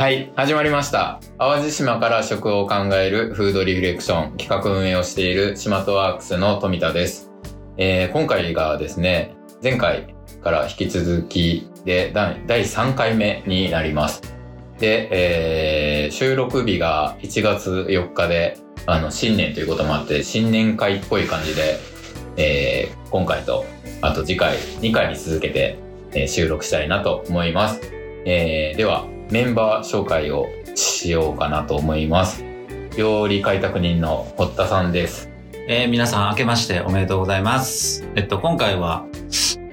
[0.00, 1.20] はい、始まりました。
[1.36, 7.30] 淡路島から食を考えるフードリフレクション企画運営をしている島とワークスの富田です。
[7.76, 14.22] えー今回がですね、前回から引き続きで第3回目になります。
[14.78, 21.78] で、えー収録日が1月4日で、あの、新年ということもあって、新年会っぽい感じで、
[22.38, 23.66] えー今回と、
[24.00, 25.78] あと次回、2回に続けて、
[26.14, 27.82] え収録したいなと思います。
[28.24, 32.44] えーでは、メンバー紹介をしようかなと思います。
[32.96, 35.30] 料理開拓人の堀田さんです。
[35.68, 38.04] えー皆さん明けましておめでとうございます。
[38.16, 39.06] えっと、今回は、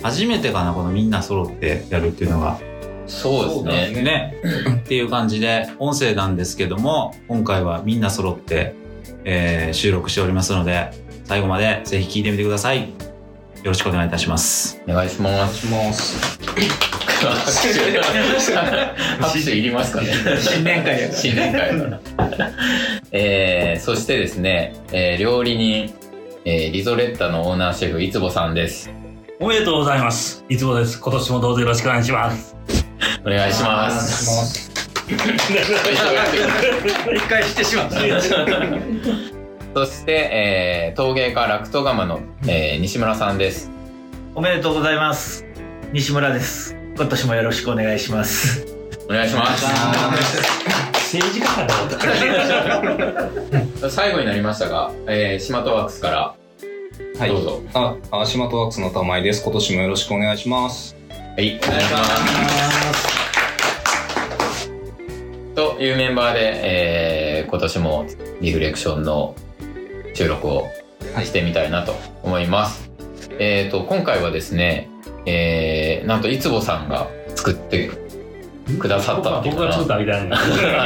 [0.03, 2.59] 初めてかな、このみんな揃ってやるっていうのが。
[3.07, 4.03] そうですね。
[4.03, 4.35] ね。
[4.77, 8.75] っていう感じで、音声なんですけども、今回はみんな揃って、
[9.23, 10.91] えー収録しておりますので、
[11.25, 12.81] 最後までぜひ聞いてみてください。
[12.81, 12.87] よ
[13.63, 14.79] ろしくお願いいたします。
[14.87, 15.47] お願いしま
[15.93, 16.96] す。
[17.19, 17.67] します。
[17.67, 17.75] 拍
[18.45, 18.53] 手
[19.23, 20.07] 拍手いりますかね
[20.39, 21.99] 新年会や新年会だか
[22.37, 22.51] ら。
[23.11, 25.93] えー、そしてですね、えー料理人、
[26.45, 28.91] えーリゾレッタのオーナーシェフ、いつぼさんです。
[29.39, 30.43] おめでとうございます。
[30.49, 30.99] いつもです。
[30.99, 32.55] 今年もどうぞよろしくお願いします。
[33.25, 34.71] お願いします。
[35.07, 35.15] 一
[37.29, 37.95] 回してしまった。
[39.75, 43.69] そして、えー陶芸家ラクトガマの、えー西村さんです。
[44.35, 45.45] おめでとうございます。
[45.93, 46.76] 西村です。
[46.97, 48.65] 今年もよろしくお願いします。
[49.07, 49.65] お願いします。
[51.13, 51.73] 政治家かな
[53.89, 56.33] 最後になりましたが、えー、シマトワークスから
[57.19, 57.61] はいどうぞ。
[57.75, 59.43] あ、あ、島とワークスの玉井です。
[59.43, 60.95] 今年もよろしくお願いします。
[61.09, 62.03] はい、お願いしま
[62.95, 64.71] す。
[65.55, 68.05] というメンバーで、えー今年も
[68.41, 69.35] リフレクションの
[70.13, 70.67] 収録を
[71.23, 72.91] してみたいなと思います。
[73.39, 74.89] えっ、と、今回はですね、
[75.27, 77.91] えー、なんといつぼさんが作って
[78.79, 80.37] くださったっていう僕が作ったみたいな。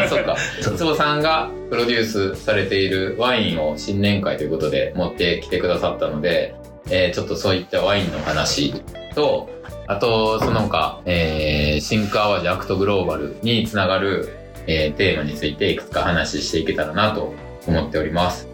[0.03, 0.35] あ、そっか。
[0.59, 6.55] いつぼさんがプロデュースされているワインを新年会ということで持ってきてくださったので、
[6.89, 8.73] えーちょっとそういったワインの話
[9.13, 9.49] と、
[9.87, 14.29] あと、その他、えー、 Think 淡路 Act Global につながる、
[14.67, 17.33] えーテーマについていくつか話していけたらなと
[17.67, 18.50] 思っております。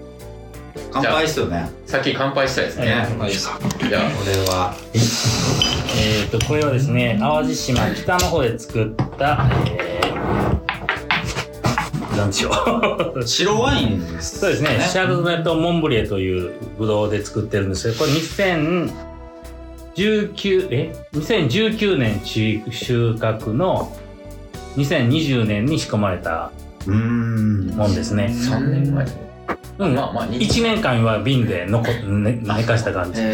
[1.04, 1.70] 乾杯っすよね。
[1.86, 2.94] さっき乾杯したいですね。
[3.18, 3.32] はい。
[3.32, 3.50] じゃ
[4.08, 12.50] あ、これは、えっと、これはですね、淡路島北の方で作った、えー、なんでしょ
[13.16, 13.26] う。
[13.26, 14.40] 白ワインです。
[14.40, 18.12] そうですね、シャルドネとモンブリエというブドウで作ってるんですけど、これ
[19.96, 23.96] 2019、え ?2019 年収穫の
[24.78, 26.52] 2020年に仕込まれた
[26.86, 27.68] うーん。
[27.76, 28.28] もんですね。
[28.32, 29.27] 3年前。
[29.80, 33.22] うん、まあまあ、に1年間は瓶で残っ、ね、寝かした感じ。
[33.22, 33.34] はい。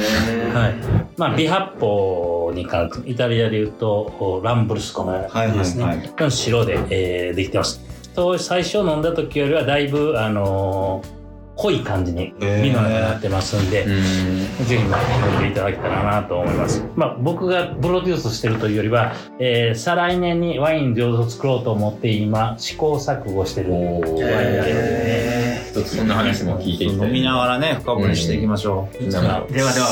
[1.17, 5.83] まあ、微発泡に関する、イタリアで言うと、ランブルスコのはいはいですね。
[5.83, 6.13] はい。
[6.17, 7.81] の白で、えーできてます。
[8.15, 11.23] と、最初飲んだ時よりはだいぶ、あのー
[11.55, 14.65] 濃い感じに、身の中になってますんでう、ーん。
[14.65, 16.83] ぜひまあ飲んでいただけたらなと思います。
[16.95, 25.52] まあ僕がプロデュースしてるというよりは、えー再来年にワイン上手を作ろうと思って今試行錯誤してるワインになりますね。
[25.73, 27.07] ちょっとそんな話も聞いていきたい。
[27.07, 29.09] 飲みながらね、深掘りしていきましょう。
[29.09, 29.87] じゃあではでは、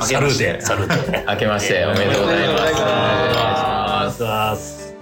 [0.00, 1.24] さサルーテ、サルーテ。
[1.28, 2.32] 明けましておめでとうございます。
[2.32, 4.78] おめでとうございますお願いしまます。
[4.78, 4.96] す。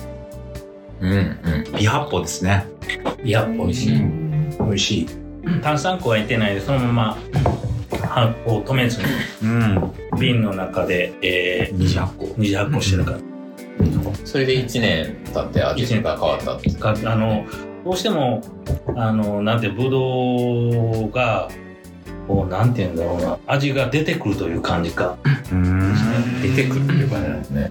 [1.01, 1.73] うんうん。
[1.79, 2.67] 微発泡ですね。
[3.23, 4.03] いや、美味しい。
[4.59, 5.09] 美味しい。
[5.63, 7.19] 炭酸加えてないで、そのまま
[8.09, 9.07] 発酵を止めずに、
[9.45, 9.93] うん。
[10.19, 12.35] 瓶の中で、えー、二次発酵。
[12.37, 13.19] 二次発酵してるから。
[14.25, 16.71] それで1年経って味が変わったって。
[16.73, 17.47] かあの
[17.85, 18.43] どうしても
[18.97, 21.49] あのなんてぶどうが
[22.27, 25.17] こうなんていうんだろうな味が出てくるという感じか
[25.53, 25.95] うん。
[26.43, 27.71] 出てくるっていう感じなんですね。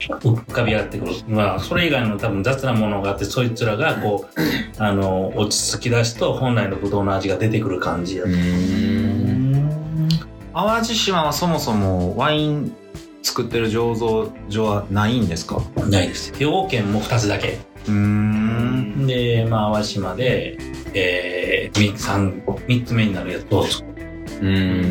[0.00, 10.08] 浮かび上がってくるまあそれ以外の多分雑なものがあってそいつらがこうあの落ち着き出すと本来のぶどうの味が出てくる感じだうーん。
[10.54, 12.72] 淡路島はそもそもワイン
[13.22, 15.60] 作ってる醸造所はないんですか？
[15.88, 18.77] ないです兵庫県も2つだけうーん。
[19.08, 20.56] でまあ淡路島で、
[20.94, 24.06] えー、3, 三三つ目になるやつを作る
[24.40, 24.86] うー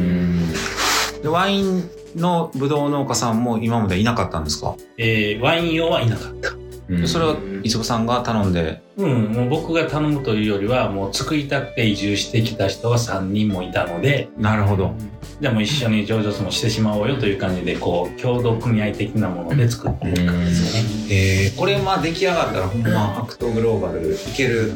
[1.20, 1.22] ん。
[1.22, 6.52] でワインのブドウ農家さんも今までいなかったんですか、えーワイン用はいなかった
[6.90, 14.94] でそれはいつぼさんが頼んで、うん、もう僕が頼むというよりは、もう作りたくて移住してきた人が3人もいたので、なるほど。
[15.42, 20.90] でも一緒に上場もしてしまおうよという感じで、こう、共同組合的なもので作っていく感じですよね。
[21.12, 24.72] えー、これまあ出来上がったらほんまアクトグローバルいける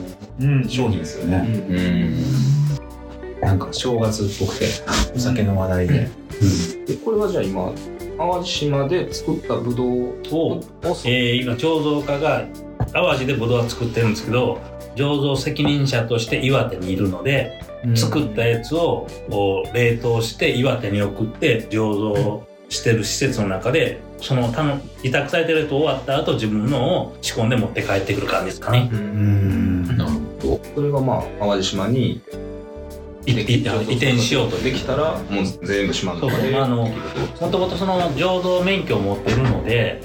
[0.67, 1.45] 商品ですよね。
[1.69, 3.41] うん。
[3.41, 4.65] なんか正月っぽくて、
[5.15, 6.09] お酒の話題で。
[6.87, 7.71] でこれはじゃあ今
[8.21, 9.87] 淡路島で作ったブドウ
[10.31, 10.61] を、
[11.05, 12.45] えー今、醸造家が
[12.93, 14.59] 淡路でブドウは作ってるんですけど
[14.95, 17.61] 醸造責任者として岩手にいるので、
[17.95, 19.07] 作ったやつを
[19.73, 28.89] 冷凍して岩手に送って醸造してる施設の中でそのたの委託されてるやつ終わった後自分のを仕込んで持って帰ってくる感じですかね。
[28.91, 29.97] うん。
[29.97, 30.61] なるほど。
[30.75, 32.21] それがまあ、淡路島に
[33.25, 36.19] 移転しようとできたら、もう全部島の。
[36.21, 36.51] 中で。
[36.51, 36.91] も
[37.51, 40.01] ともとその醸造免許を持ってるので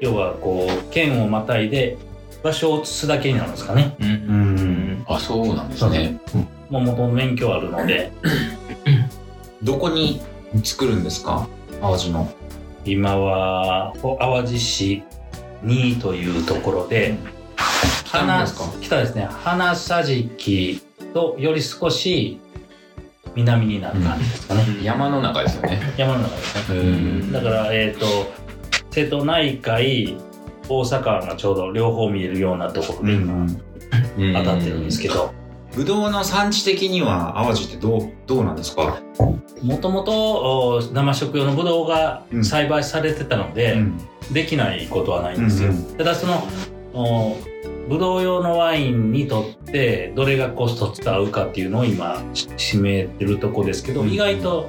[0.00, 1.96] 要はこう県をまたいで
[2.42, 3.96] 場所を移すだけになるんですかね。
[4.00, 4.06] うん。
[4.06, 5.04] うん。
[5.08, 6.20] あ、そうなんですね。
[6.68, 8.12] もう元々免許あるので。
[9.62, 10.20] どこに
[10.62, 11.48] 作るんですか？
[11.80, 12.30] 淡路の。
[12.84, 15.02] 今は淡路市
[15.64, 17.14] 2というところで
[18.04, 18.64] 花北ですか？
[18.82, 19.26] 北ですね。
[19.30, 20.82] 花さじき
[21.14, 22.40] とより少し
[23.34, 25.80] 南になる感じですかね、山の中ですよね。
[25.96, 26.80] 山の中ですね。
[26.80, 27.32] うん。
[27.32, 28.06] だからえっ、と
[28.90, 30.18] 瀬戸内海
[30.68, 33.46] 大阪湾がちょうど両方見えるようなところで今
[34.44, 35.32] 当たってるんですけど。
[35.74, 39.02] ぶどうの産地的には淡路ってどうどうなんですか、
[39.60, 42.44] もともとお生食用のブドウがうん。
[42.44, 43.82] 栽培されてたので、
[44.32, 45.96] できないことはないんですよ、うん。
[45.96, 46.46] ただその
[46.92, 47.36] お
[47.88, 54.10] ブドウ用のワインにとってどれがコスト使うかっていうのを今し占めてるとこですけど、うん。
[54.10, 54.68] 意外と、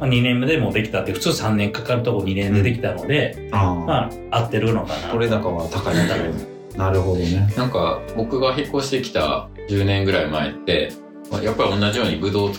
[0.00, 5.08] まあ、2年目でもできたって普通3年かかるとこ2年でできたので、ああ、まあ合ってるのかな。
[5.10, 6.34] 取れ高は高いんだけど
[6.76, 7.52] なるほどね。
[7.56, 10.92] なんか僕が引っ越してきた10年ぐらい前って、
[11.30, 12.50] まあやっぱり同じようにブドウ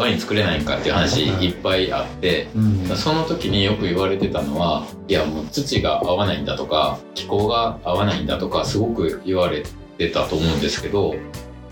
[0.00, 2.60] ワイン作れないんかっていう話いっぱいあって、う
[2.92, 2.96] ん。
[2.96, 9.62] その時によく言われてたのは、いやもう土が合わないんだとか、気候が合わないんだとか、すごく言われ
[9.98, 11.14] てたと思うんですけど、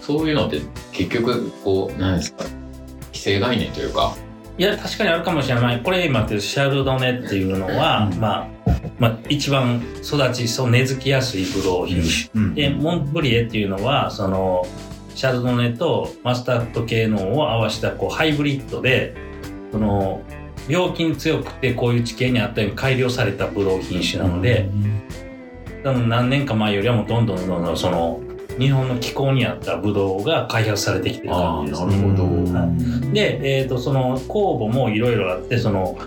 [0.01, 0.61] そういうのって
[0.93, 2.45] 結局、こう、何ですか、
[3.13, 4.15] 既成概念というか、
[4.59, 5.81] いや確かにあるかもしれない。
[5.83, 8.19] これ今ってシャルドネっていうのは、うん。
[8.19, 8.49] まあ、
[8.99, 12.29] まあ一番育ちそう根付きやすいブドウ品種。
[12.35, 12.55] うん。
[12.55, 14.67] で、モンブリエっていうのは、その、
[15.19, 19.17] シャルドネとマスタード系のを合わせたこうハイブリッドで、
[19.73, 20.23] その、
[20.69, 24.71] 病気に強くてこういう地形にあったように改良されたブドウ品種なので、
[25.83, 28.21] 多分何年か前よりはもうどんどんどんどんその、
[28.61, 31.97] 日本の気候に合ったブドウが開発されてきてる感じですね。
[31.97, 32.23] ほど。
[32.53, 32.67] は
[33.11, 33.13] い。
[33.13, 35.99] で、えっ、と、その酵母もいろいろあって、その、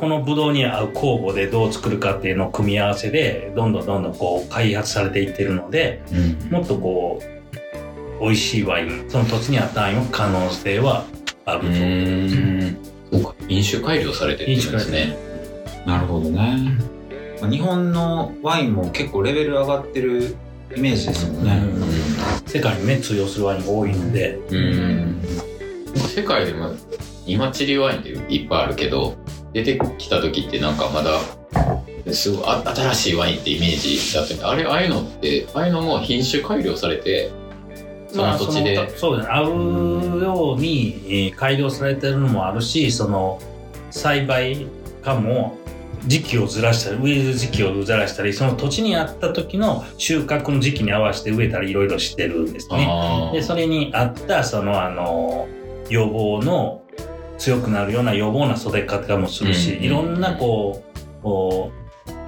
[0.00, 6.02] このブドウに合う酵母でどう作るかっていうのを組み合わせで、どんどんどんどんこう開発されていってるので、
[6.50, 7.37] もっとこう、
[8.20, 11.04] 美味しいワイン、その土地に合ったワイ可能性は
[11.44, 11.62] あるう
[13.10, 13.16] と。
[13.16, 15.16] そうか、飲酒改良されてるんですね。
[15.86, 16.76] なるほどね、
[17.40, 20.36] まあ日本のワインも結構レベル上がってる
[20.76, 21.62] イメージですもんね、
[22.46, 24.56] 世界にね、通用するワインが多いので、うん。
[24.56, 25.22] うん。
[25.96, 26.74] 世界でも、
[27.26, 29.16] 今チリワインっていっぱいあるけど、
[29.52, 31.20] 出てきた時ってなんかまだ、
[32.12, 37.30] すごいあ新しいワインってイメージだったけどあれ、ああいうのって、ああいうのも品種改良されて、
[38.10, 38.76] その土地で。
[38.76, 39.34] まあそうですね。
[39.34, 43.40] 合うようにえー改良されてるのもあるしその
[43.90, 44.66] 栽培
[45.02, 45.56] かも
[46.06, 52.86] 時期をずらしたり植える時期をずらしたりその土地に合った時の収穫の時期に合わせて植えたりいろいろしてるんですね。
[52.88, 55.48] あでそれに合ったそのあの
[55.88, 56.82] 予防の
[57.38, 60.88] 強くなるような予防な育て方もするし、うんいろんなこう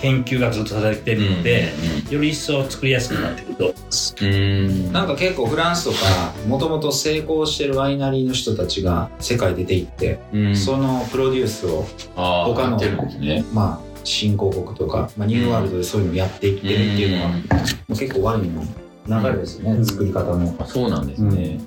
[0.01, 1.73] 研究がずっとされてるので、
[2.11, 4.17] より一層作りやすくなってくると思います。
[4.21, 4.93] うん。
[4.93, 5.97] なんか結構フランスとか
[6.47, 13.45] もともと成功してるワイナリーの人たちが世界出て行って、うん、そのプロデュースをああ、他のね。
[13.53, 17.37] まあ新興国とか、まあ、ニューワールドでそういうのをやっていってるっていうのは、も
[17.91, 18.63] う結構ワインの
[19.23, 20.57] 流れですよね、うん作り方も。
[20.59, 21.61] あそうなんですね。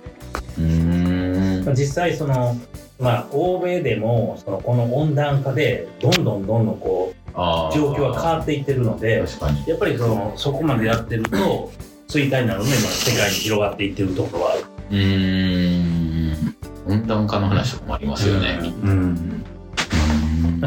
[0.57, 1.63] うん。
[1.65, 2.57] まあ実際その、
[2.99, 9.63] まあ、欧米でもそのこの温暖化でどんどんどんどんこあう状況は変わっていってるので確かに。
[9.67, 11.71] やっぱりそのそこまでやってると
[12.07, 14.65] 衰退なので今世界に広がっていってるところはある。
[14.91, 16.55] うーん。
[16.85, 18.59] 温暖化の話もありますよね。
[18.83, 19.43] うん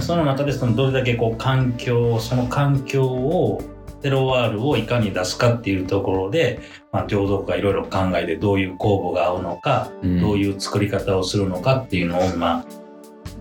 [0.01, 3.63] その中でそのどれだけこう環境その環境を
[4.03, 6.61] テロワールをいかに出すかっていうところで、
[6.93, 12.65] まあ、醸造家がいろいろ考えてどういう酵母が合うのか、うんどういう作り方をするのかっていうのを今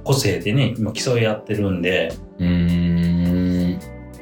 [0.03, 2.85] 個性でね今競い合ってるんでうーん。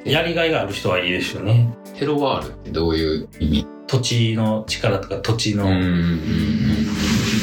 [0.05, 1.73] やりがいがある人はいいですよね。
[1.97, 3.67] テロワールってどういう意味？
[3.87, 6.19] 土地の力とか土地の、ん。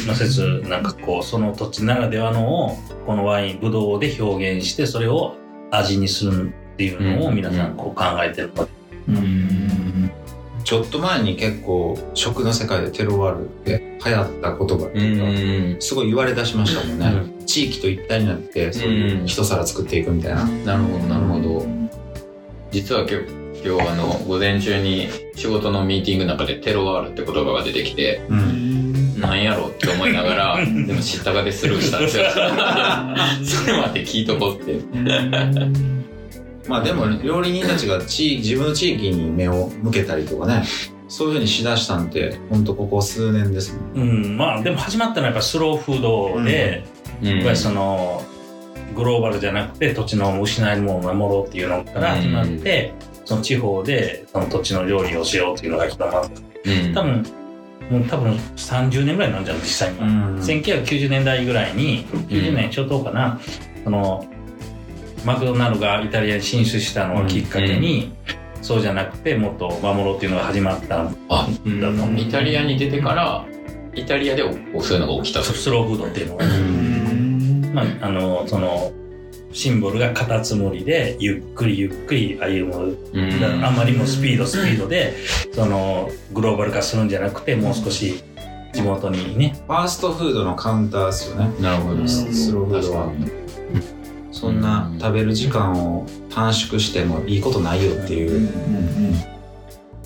[0.07, 2.77] の説なんかこうその土地ならではのを
[3.07, 5.37] このワインブドウで表現してそれを
[5.71, 8.71] 味にするっていうのを皆さんこう考えてるので、
[10.65, 15.81] ちょっと前に結構食の世界でテロワールって流行った言葉ってういうか、ん。
[15.81, 21.81] すごい言われ出しましたもんね、地域と一体になってそういう一皿作っていくみたいな、なるほど、なるほど。
[22.71, 29.21] 実は結今日あの、午前中に仕事のミーティングの中でテロワールって言葉が出てきて、うん。
[29.21, 32.25] なんやろって思いながら、 でも知ったかでスルーしたんですよ。
[33.45, 34.81] それまで聞いとこうって。
[36.67, 40.63] まあでも料理人たちが地自分の地域に目を向けたりとかね、
[41.09, 44.09] そういうふうにしだしたんて、ほんとここ数年ですもん。
[44.09, 48.23] うん、まあでも始まったのはやっぱスローフードで、うんやっぱりその
[48.95, 52.93] グローバルじゃなくて土地の失われるものを守ろうっていうのから始まって、
[53.25, 56.29] その地方でその土地の料理をしようっていうのが広まった。
[56.29, 56.95] うん。
[56.95, 57.27] 多分
[57.91, 60.39] もう多分30年ぐらいなんじゃない実際には、ん。
[60.39, 63.41] 1990年代ぐらいに90年初頭かな、
[63.85, 64.27] その
[65.25, 68.13] マクドナルドがイタリアに進出したのをきっかけに、
[68.63, 71.49] そうじゃなくてもっと守ろうっていうのが始まったんあ、
[71.81, 72.21] だと思う。
[72.21, 73.45] イタリアに出てから、
[73.95, 74.43] イタリアで
[74.75, 75.47] おそういうのが起きたと。
[75.47, 76.45] スローフードっていうのは、
[77.73, 78.93] まあ、あのその
[79.53, 82.99] シンボルがカタツムリでゆっくりゆっくり歩む。
[83.65, 85.15] あまりもスピードスピードで
[85.53, 88.23] そのグローバル化するんじゃなくてもう少し
[88.73, 89.57] 地元にね。
[89.67, 91.51] ファーストフードのカウンターですよね。
[91.61, 92.07] なるほど。
[92.07, 93.13] スローフードは。
[94.33, 98.49] そんな食べる時間を短縮してもいいことないよっていう。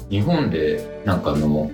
[0.09, 1.71] 日本でなんかあの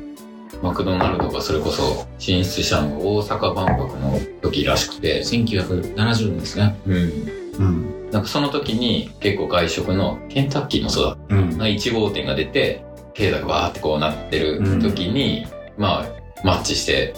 [0.63, 6.77] マクドナルドがそれこそ進出したのが大阪万博の時らしくて、1970年ですね。
[6.87, 8.11] うん、うん。
[8.11, 11.51] なんかその時に結構外食のケンタッキーもそうだっうん。
[11.51, 15.47] たな1号店が出て経済がバーってこうなってる時に、
[15.79, 16.07] まあ
[16.45, 17.15] マッチして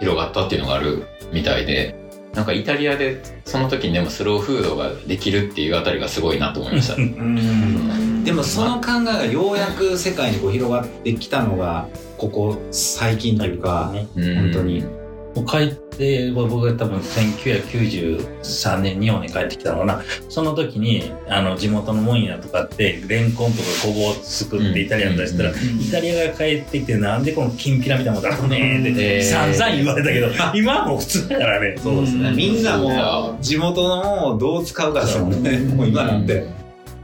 [0.00, 1.94] 広がったっていうのがあるみたいで
[2.36, 6.96] なんかイタリアでその時にでもスローフードができるっていうあたりがすごいなと思いました。
[6.96, 11.88] でもその考えがようやく世界にこう広がってきたのが、
[12.18, 14.84] ここ最近というか、本当に。
[15.36, 20.02] もう帰って僕が多分1993年日本に帰ってきたのかな。
[20.30, 28.78] その時にあの地元のモンヤとかってレンコンとかごぼうを作ってイタリアン出したら、うんイタリアが帰ってきてなんでこのきんぴらみたいなもの出すね。
[28.78, 28.80] ん。
[28.80, 29.22] ってえー。
[29.22, 30.28] 散々言われたけど、
[30.58, 31.76] 今はもう普通だからね。
[31.82, 32.32] そうですね。
[32.34, 35.42] みんなもだう地元のものをどう使うかですもん。
[35.42, 35.58] ね。
[35.58, 36.46] もう今なんて。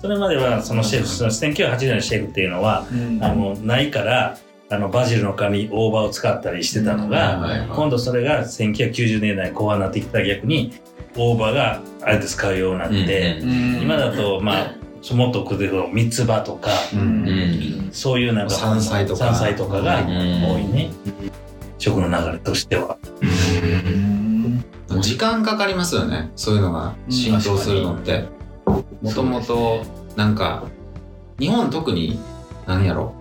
[0.00, 2.86] それまではそのシェフその1980年のシェフっていうのは、
[3.20, 4.38] あのないから
[4.72, 7.68] あのバジルの皮に大葉を使ったりしてたのが、はいはい。
[7.68, 10.72] 今度それが1990年代後半になってきたら逆に
[11.14, 13.38] 大葉があれで使うようになって、
[13.82, 17.32] 今だとまあもっとくで三つ葉とか、うんう
[17.88, 19.26] んそういうなんか山菜とか。
[19.26, 20.08] 山菜とかがうん。
[20.08, 20.90] 多いね、
[21.78, 22.96] 食の流れとしては。
[25.02, 26.30] 時間かかりますよね。
[26.34, 28.24] そういうのが浸透するのって。
[29.02, 29.84] もともと、
[30.16, 30.64] なんか、
[31.38, 32.18] 日本特に、
[32.66, 33.14] 何やろ、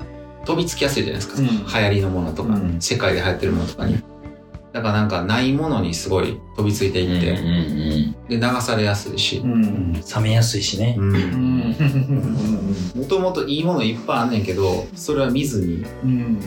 [0.45, 1.39] 飛びつきやすいじゃないですか。
[1.39, 4.01] うん流行りのものとか、うん世界で流行ってるものとかに。
[4.74, 7.19] だからなんか、ないものにすごい飛びついていっ
[8.29, 9.43] て、で、流されやすいし。
[9.43, 10.98] 冷めやすいしね。
[12.95, 15.86] もともといいものいっぱいあんねんけど、それは見ずに、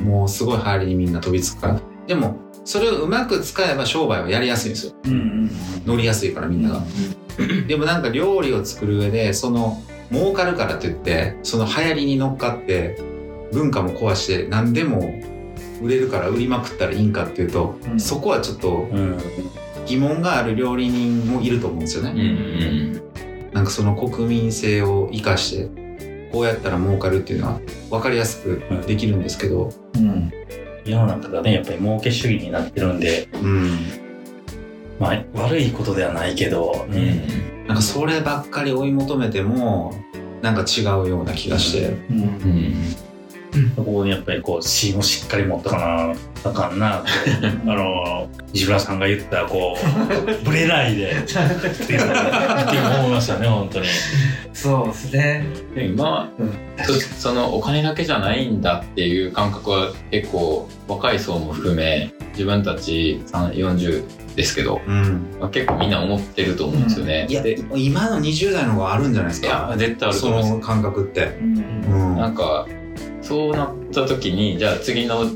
[0.03, 1.81] もうすごい流行りにみんな飛びつくから。
[2.07, 4.95] でも、それをうまく使えば商売はやりやすいんですよ。
[5.85, 6.83] 乗りやすいからみんなが。
[7.67, 12.99] でもなんか料理を作る上で、その、儲かるからって言って、その流行りに乗っかって、
[13.55, 15.15] 文化も壊して、何でも
[15.83, 19.19] 売れるから売りまくったらいいんかっていうと、そこはちょっとうん。
[19.87, 22.23] 疑問がある料理人もいると思うんですようんうね。
[22.23, 22.93] ん。
[23.53, 29.71] なんかその国民性を生かして、こうやったら儲かるっていうのは分かりやすくできるんですけど、
[30.87, 33.79] 世の中がねやっぱり儲け主義になってるんで、うん。
[34.99, 36.95] まあ、悪いことではないけど、うん。
[36.95, 37.29] ね
[37.67, 39.93] なんかそればっかり追い求めても、
[40.41, 41.89] なんか違うような気がして。
[42.11, 42.97] うん
[43.77, 47.09] そこにやっぱりこう芯をしっかり持っとかなあかんなって
[47.67, 52.07] あの西村さんが言ったこう ブレないでっていう
[52.83, 53.87] のを思いましたね本当に。
[54.53, 55.45] そうですね。
[55.75, 56.31] で今、
[56.87, 64.05] そそのお金だけじゃないんだっていう感覚は結構若い層も含め自分たち3 40
[64.37, 65.27] ですけど、うん。
[65.41, 67.27] まあ、結構みんな思ってると思うんですよね。
[67.29, 69.75] いやで、今の20代の方があるんじゃないですいやか。
[69.77, 70.55] 絶対あるとそ思います。
[70.55, 71.37] の感覚って。
[71.41, 72.17] うん。
[72.17, 72.67] なんか
[73.25, 75.27] そうなった時にじゃあ次の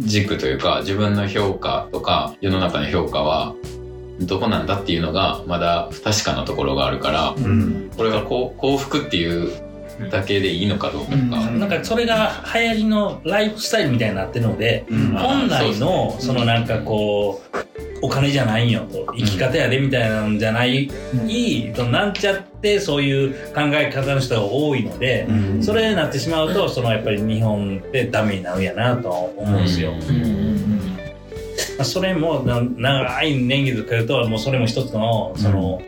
[0.00, 3.54] 軸というか自分の評価とか世の中の評価は
[4.20, 7.90] どこなんだっていうのがまだ不確かなところがあるからうん。
[7.96, 9.71] これが幸福っていう
[10.10, 11.50] だけでいいのかどうかとか。
[11.50, 15.08] なんかそれが流行りのライフスタイルみたいになってるので、うん。
[15.16, 17.58] 本来のそのなんかこう
[18.04, 20.90] お金じゃないんよと生き方やでみたいなんじゃない、
[21.76, 25.62] そのなんちゃってそういう考え方の人が多いので、うん。
[25.62, 29.92] それになってしまうとそのやっぱり日本ってダメになるんやなと思うんですよ。
[31.78, 35.80] まあそれもな長い年月かけるともうそれも一つのその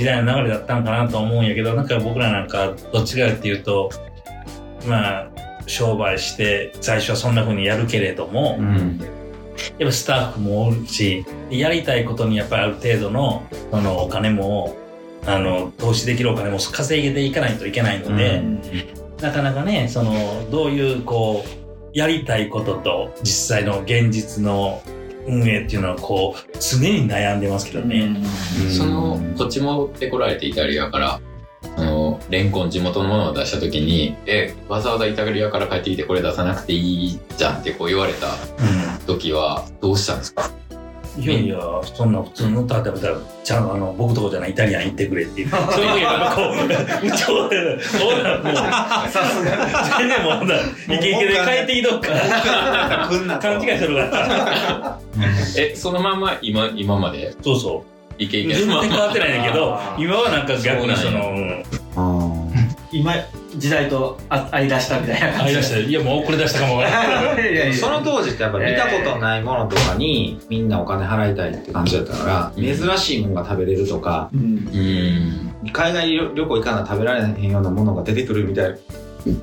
[0.00, 3.90] 時代の流れだったんかなと思うんやけどなんか僕らなんかどっちかっていうと
[4.86, 5.30] まあ、
[5.66, 9.00] 商売して、最初はそんな風にやるけれども、うん。
[9.78, 14.76] やっぱスタッフもおるし、やりたいことにやっぱりある程度の、そのお金も、
[15.26, 18.42] あの、投資できるお金も稼げていかないといけないので、
[19.20, 20.14] なかなかね、その、
[20.50, 21.48] どういう、こう、
[21.92, 24.80] やりたいことと実際の現実の
[25.26, 28.16] 運営っていうのは、こう、常に悩んでますけどね。
[28.76, 31.20] その、こっちも持ってこられてイタリアから、
[31.76, 38.28] あの、レンコン地元のものを出した時に、え、わざわざイタリアから帰ってきてこれ出さなくていいじゃんってこう言われた
[39.06, 40.50] 時は、どうしたんですか？
[41.18, 45.48] いやいや、そんな普通の例えば、ちゃんとあの、僕とこじゃないイタリアン行ってくれっていう。
[45.48, 46.42] そういう時はこ
[47.02, 48.54] う、うちほで、ほら、もう、
[49.10, 49.98] さすが。
[49.98, 53.38] 全然もうなら、イケイケで帰ってきとくか。
[53.40, 54.98] 勘違いするから。
[55.58, 57.84] え、そのまんま今、今までそうそ
[58.18, 58.48] イケイう。
[58.50, 61.64] ケ全然変わってないんだけど今はなんか逆にその、うん
[61.96, 62.50] あ
[62.92, 63.14] 今、
[63.56, 65.42] 時代とあ合い出したみたいな感じ。
[65.42, 66.82] ありだしたいや、もう遅れ出したかも
[67.74, 75.70] その当時ってやっぱ見たことないものとかにみんなお金払いたいって感じだったから、うん珍しいものが食べれるとか、うんうん。
[75.72, 78.78] 海外旅旅行行かな食べられへんようなものが出てくるみたい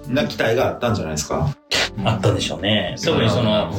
[0.08, 1.54] な期待があったんじゃないですか。
[2.04, 2.96] あったんでしょうね。
[3.04, 3.72] 特にその。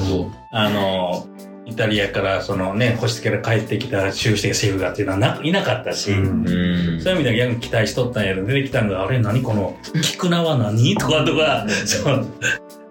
[0.51, 1.27] あの、
[1.69, 7.01] イタリアからそのね、星から帰ってきた修士シェフがっていうのはないなかったし、うんうん。
[7.01, 8.47] そういう意味では逆に期待しとったんやろ。
[8.47, 12.27] 出てきたのが、あれ何この、菊菜は何とかとか、そう。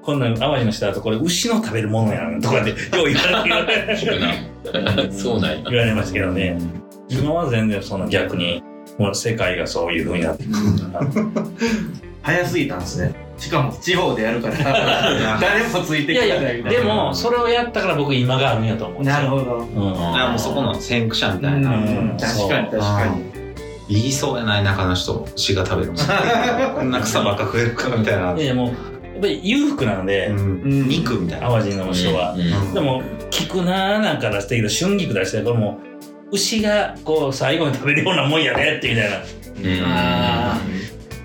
[0.04, 5.12] こんなん、淡路の人だとこれ牛の食べるものやんとかって、よう言われ聞くな。
[5.12, 5.70] そうなんや。
[5.70, 6.58] 言われましたけどね。
[7.10, 8.64] 今は全然その逆に、
[9.00, 10.56] もう世界がそういう風になってくる
[10.92, 11.08] から。
[12.22, 13.27] 早すぎたんですね。
[13.38, 14.56] しかも地方でやるから、
[15.40, 19.04] 誰もついていやいや、きてないみたいでも、それをやったから僕今があるんやと思う。
[19.04, 19.14] な。
[19.14, 19.58] なるほど。
[19.58, 19.84] うん。
[19.84, 21.70] もうそこの先駆者みたいな。
[21.70, 23.38] うん確かに確かに。
[23.90, 26.02] 言いそうやない中の人、牛が食べるもん。
[26.76, 28.34] こんな草ばっか食えるかみたいな。
[28.36, 28.76] いやもう、やっ
[29.22, 31.50] ぱり裕福なので、うんうん肉みたいな。
[31.50, 32.34] 淡路の人は。
[32.34, 35.80] うんでも、菊菜なんか出してるけど、春菊出してるこれも
[36.32, 39.18] う、牛がこう最後に食べるようなもんやねってみたいな。
[39.18, 39.84] うん。
[39.86, 40.58] あ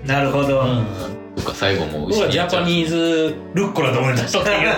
[0.05, 0.61] なるほど。
[0.61, 4.71] うんそっか、最後もう僕はジャパニーズルッコラと思い出しとったけど、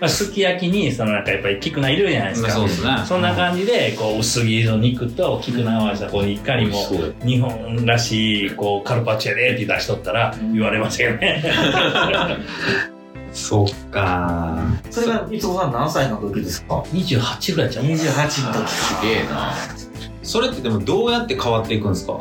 [0.00, 2.50] まあ、すき焼きに、そのなんかやっぱり菊菜いるじゃないですか。
[2.50, 2.90] そうですね。
[3.06, 6.76] そんな感じで、こう、薄切りの肉と菊菜合わせた、こう、いかにも、
[7.24, 11.44] 日本らしい、こう、カルパッチョやでって出しとったら、言われましたよね。
[13.32, 14.58] そっか
[14.90, 18.68] それが、いつこさん何歳の時ですか？28ぐらいちゃう ?28 の時。
[18.70, 19.54] すげえな。
[20.22, 22.18] それってでもどうやって変わっていくんですか？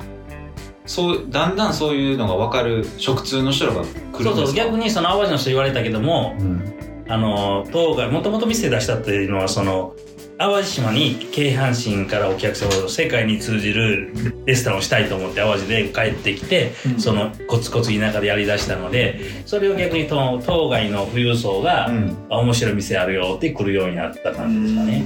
[0.90, 4.24] そう、だんだんそういうのが分かる食通の人らが来るんですか？
[4.24, 6.74] そうそう、逆にその淡路の人言われたけども、うん。
[7.08, 9.94] あの、当該、もともと店出したっていうのは、その、
[10.40, 14.14] 淡路島に京阪神からお客様を世界に通じる
[14.46, 22.18] レストランをしたいと思って淡路で帰ってきて、そのコツコツ田舎でやりだしたので、それを逆にと当該の富裕層が、うん。
[22.30, 25.06] あ面白い店あるよって来るようになった感じですかね。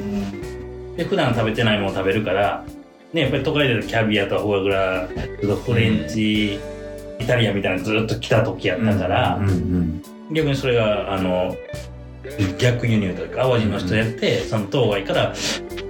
[0.97, 2.63] で、普段食べてないもの食べるから、
[3.13, 5.07] ね、やっぱり都会でキャビアとフォアグラ、
[5.55, 6.59] フレンチ、イ
[7.25, 10.03] タリアみたいなのずっと来た時やったから、うんうん。
[10.33, 11.55] 逆にそれが、あの、
[12.57, 15.33] 逆輸入というか、淡路の人やって、その当該から、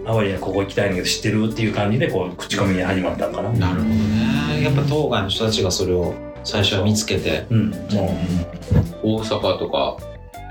[0.06, 3.50] 淡路にここ行きたいんだけど知ってるっていう感じで、こう、口コミが始まったのかな。
[3.52, 4.64] なるほどね。
[4.64, 7.46] やっぱ当該の人たちがそれを最初は見つけて。
[7.50, 7.70] うん。
[7.70, 8.18] も
[9.02, 9.98] 大阪とか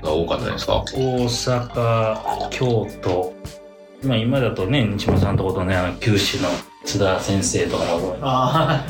[0.01, 0.77] が多かったですか？
[0.77, 3.33] う、大阪、京都、
[4.03, 6.49] まあ今だとね、西本さんのとことね、あの、九州の
[6.85, 8.85] 津田先生とかも、あ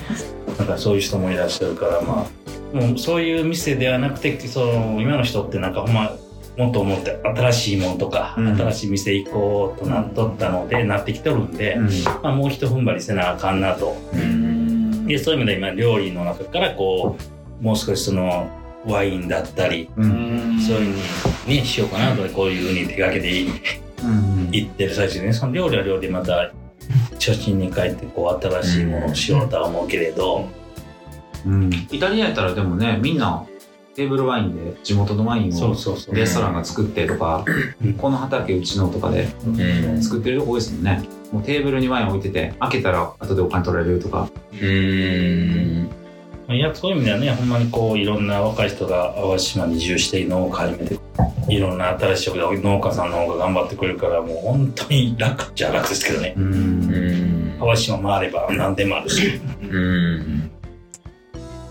[0.58, 2.28] なんかそういう人もいらっしゃるから、ま
[2.74, 6.16] あ、もうそういう店ではなくて、その、今の人ってなんかほんま、
[6.58, 11.78] もっと思って新しいもんとか、うん新しい店行こうとなっとったので、なってきとるんで、
[12.22, 13.98] まあもう一踏ん張りせなあかんなと。
[14.14, 14.16] あ。
[14.16, 17.18] うんで、そういう意味で今料理の中からこ
[17.62, 18.50] う、もう少しその、
[18.86, 20.02] ワインだったり、う。
[20.02, 23.30] うんんそういうふうにね、しようかなと、こういうふうに手掛けて
[24.58, 24.68] いうん。
[24.68, 26.52] いってる最中でね、その料理は料理でまた、
[27.14, 30.48] 初心に帰ってこう、新しいものをしようとは思うけれど、
[31.46, 31.70] うん。
[31.92, 33.46] イタリアやったらでもね、みんな
[33.96, 36.16] テーブルワインで地元のワインをそうそうそう。
[36.16, 37.46] レストランが作ってとか
[37.84, 41.04] うん、この畑うちのとかでうん作ってるとこ多いですもんね。
[41.32, 44.30] もうテーブルにワイン置いてて、開けたら後でお金取られるとか。
[44.52, 46.03] うーん。
[46.50, 51.00] いや、そういう意味ではね、ほんまにこう、いろんな若い人が淡路島に移住して農家始めて、
[51.50, 56.34] いろんな新しい職で農家さんの方が頑張ってくれるから、もう本当に楽っちゃ楽ですけどね。
[57.60, 59.40] 淡路島回れば何でもあるし。
[59.62, 60.52] うん。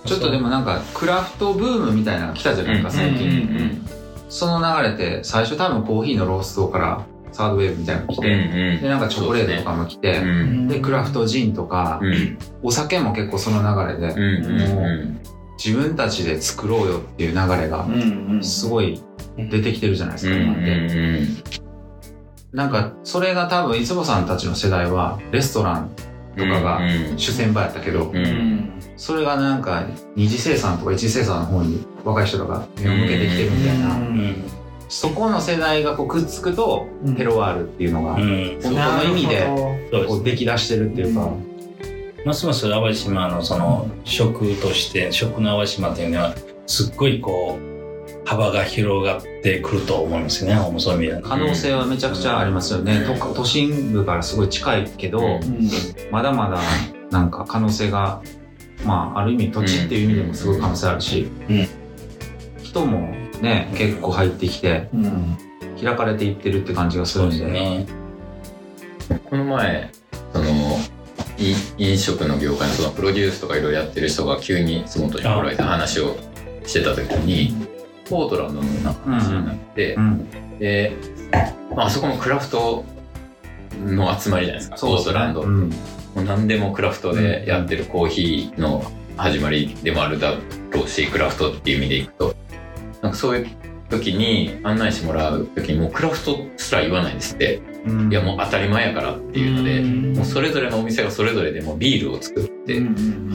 [0.06, 0.64] ちょっとでもなん。
[0.64, 3.18] か、クラフトブームみたいなのが来たじゃないですか、最うん。
[3.18, 3.87] 近。
[4.30, 8.22] その流れって、最初多分コーヒーのローストからサードウェーブみたいなのが来うん。
[8.22, 10.68] て、で、なんかチョコレートとかも来て、うん。
[10.68, 12.38] で、クラフトジンとかう、ん。
[12.62, 14.20] お酒も結構その流れで、うん。
[14.20, 15.20] うん。
[15.58, 17.86] 自自分たちで作ろうよっていう流れが
[18.42, 19.00] すごい
[19.36, 21.62] 出てきてるじゃないですか、今って。
[22.52, 25.90] なんか、それが多分、いつぼさんたちの世代は、レストラン
[26.36, 26.80] とかが
[27.16, 28.12] 主戦場やったけど、
[28.96, 29.84] それがなんか、
[30.16, 33.98] 二次生産とか一次生産の方に若い人とか目を向けてきてるみたいな、
[34.92, 41.33] そこの世代がこうくっつくと、テロワールっていうのが、本当の意味でこう出来出してるっていうか、
[42.26, 46.35] ますます淡路島のその食として食の淡路島というのは
[46.66, 50.52] すっごいこう幅が広がってくると思いますね
[51.22, 55.40] 可能性はめちゃくちゃありますよね、都都心部からすごい近いけど、
[56.11, 56.61] まだまだ
[57.11, 58.20] なんか可能性が
[58.85, 61.31] まあある意味土地っていう意味でもすごい可能性あるし、
[62.62, 64.88] 人もね結構入ってきて、
[65.83, 67.44] 開かれていってるって感じがするんで。
[67.44, 67.87] ね。
[69.24, 69.90] この前
[70.33, 70.78] その
[71.38, 76.16] い飲食の業界のそのプロデュースとかいろいろやってる人が急に洲本に来られて話を
[76.64, 77.55] してた時に
[78.09, 79.98] ポートランドのなんか話になって、
[80.59, 80.92] で、
[81.74, 82.85] まああそこもクラフト
[83.85, 85.68] の集まりじゃないですかポートランド、も
[86.16, 88.85] う何でもクラフトでやってるコーヒーの
[89.16, 90.37] 始まりでもあるだ
[90.70, 92.35] ろうしクラフトっていう意味でいくと
[93.02, 93.46] なんかそういう
[93.90, 97.60] 時に案内してもらう時にもうクラフトすら言わないんですって、
[98.10, 102.80] いやもう当たり前やからっていうので、もうそれぞれのお店がそれぞれでもうビールを作って、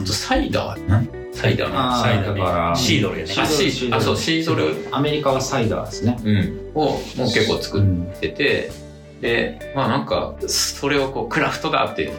[0.00, 0.88] あとサイダー。
[0.88, 1.08] なん？
[1.30, 3.34] サイダーあーサイダーからシードルやね。
[3.38, 7.84] あシーあそうシードル、アメリカはサイダーですね、うん、をもう結構作っ
[8.18, 8.72] てて、
[9.20, 12.10] でまあなんかそれをこうクラフトだって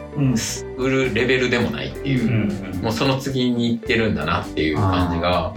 [0.78, 5.52] 売るレベルでもないっていう、もうその次に行ってるんだなっていう感じが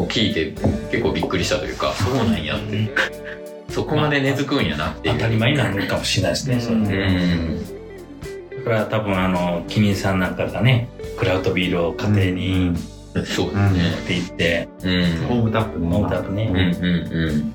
[0.00, 0.52] こう聞いて
[0.90, 2.90] 結構びっくりしたというかそうなんやって、
[3.68, 5.14] そこまで根付くんやなっていう。
[5.16, 7.34] 当たり前になるかもしれないですね、それうね。
[7.34, 12.76] んだから多分あのキリンさんなんかがねクラウドビールを家庭に
[13.14, 13.46] そうですね。
[13.46, 15.26] 持って行って、うん。
[15.26, 17.54] ホームタップね飲むたくね、うんうん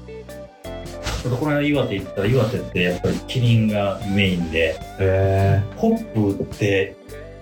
[1.26, 6.96] この間岩手行ったら岩手ってやっぱりキリンがメインでへホップって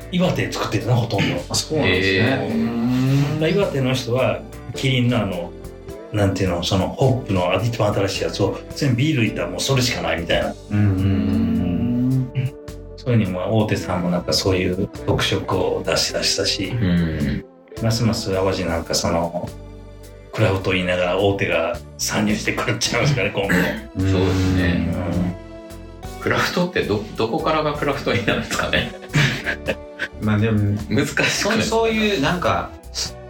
[0.09, 1.35] 岩手で作ってるなほとんど。
[1.49, 2.29] あそうなんですね、
[3.33, 4.39] だから岩手の人は
[4.75, 5.51] キリンのあの
[6.11, 10.53] なんていうのそのホップの一番新しいやつを全部ビールいったらもうそれしかないみたいな。
[10.71, 12.53] うんうん
[12.95, 16.73] そういうにも大手さんもなんかそういう特色を出し出したし。
[17.81, 19.49] ますます淡路なんかその
[20.31, 23.49] クラフト言いながら大手が参入してくるっちゃいますからね今後。
[23.97, 24.11] うん。
[24.11, 25.35] そうですうねん。
[26.21, 28.91] クラフトってど、どこからがクラフトになるんですかね。
[30.21, 31.15] まあでも難しい。
[31.25, 32.71] そうそういうなんか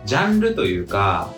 [0.05, 1.31] ジャンルというか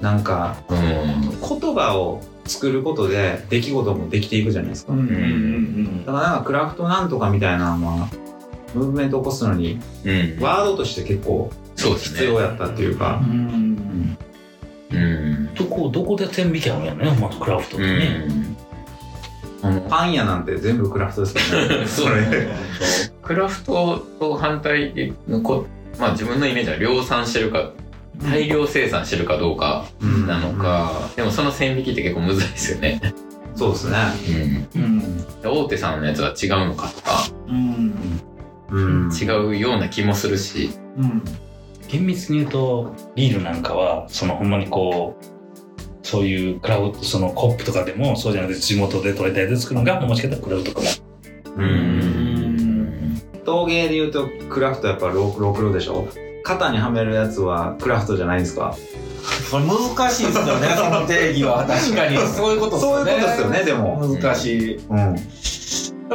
[0.00, 1.30] なんかうん。
[1.30, 8.08] 言葉を作ることで出来事もできていくじゃないですか、んだからなんかクラフトなんとかみたいなのは
[8.74, 10.38] ムーブメント起こすのにうん。
[10.40, 11.50] ワードとして結構。
[11.76, 14.16] 必要やったっていうか、うん。
[15.54, 18.56] どこどこで線引きあるんやねまずクラフトってうね、ん。
[19.62, 22.08] あの、パン屋なんて全部クラフトですよね そう
[23.22, 25.66] クラフトと反対のこ、
[25.98, 27.70] まあ自分のイメージは量産してるか、
[28.22, 33.00] 大量生産してるかどうかうんなのか、でもその線引きって結構むずいですよね。
[33.54, 33.96] そうですね。
[34.76, 35.24] うん。
[35.42, 39.10] 大手さんのやつは違うのかとか、うん。
[39.10, 40.70] 違うような気もするし、
[41.88, 45.24] 厳密に言うとビールなんかはそのほんまにこう
[46.06, 50.86] そういうクラフトそのコップとかでもそうじゃなくて地元で取れたやつで作るのがもしかしたらクラフトかも。
[51.56, 53.20] うん。
[53.44, 56.06] 陶芸で言うとクラフトやっぱローロクロでしょ？
[56.42, 58.76] 肩にはめるやつはクラフトじゃないですか？
[59.50, 61.66] これ難しいですよね、その定義は。
[61.66, 62.16] 確かに。
[62.28, 63.12] そういうことですよね。
[63.12, 64.76] そういうことですよねでも難しい。
[64.76, 65.16] うん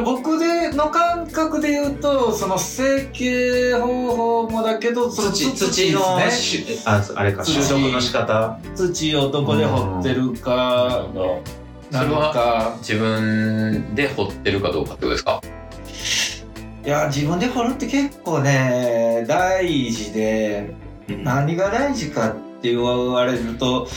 [0.04, 8.60] 僕での感覚で言うと、その成形方法もだけど、その土土のですしああれか土収録の仕方？
[8.76, 11.08] 土をどこで掘ってるか、
[11.92, 12.76] なのか。
[12.80, 15.40] 自分で掘ってるかどうかってことですか？
[16.86, 20.76] いや、自分で掘るって結構ね、大事で、
[21.24, 23.88] 何が大事かって言われると、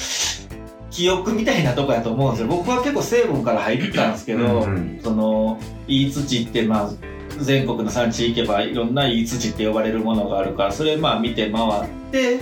[0.90, 2.48] 記憶みたいなとこやと思うんですよ。
[2.48, 6.90] 僕は結構成分から入ったんですけど、うんその、いい土って、まあ、
[7.40, 12.40] 全国の産地行けばいろんないい土って呼ばれるものがあるから、それまあ見て回って、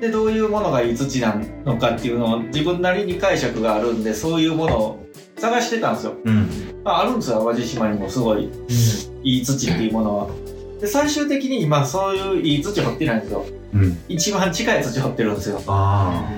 [0.00, 5.06] で、どういうものがいい土なのかっていうのを自分なりに解釈があるんで、そういうものを
[5.38, 6.14] 探してたんですよ。
[6.24, 6.48] うん。
[6.84, 8.50] まあ、あるんですよ、淡路島にもすごい、
[9.22, 10.28] いい土っていうものは。
[10.80, 13.44] で、最終的に今そういういい土掘ってないんですよ。
[13.74, 15.62] うん一番近い土掘ってるんですよ。
[15.66, 16.30] あ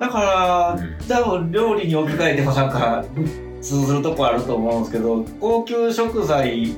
[0.00, 3.04] だから、うん多分料理に置き換えてもなんか
[3.60, 6.68] 通ずるとこあると思うんですけど高級食材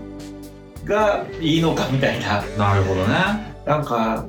[0.84, 3.14] がいいのかみたいなあなるほどね
[3.66, 4.24] なんか